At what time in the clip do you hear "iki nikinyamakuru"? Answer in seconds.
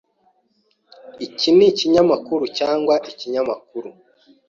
1.25-2.43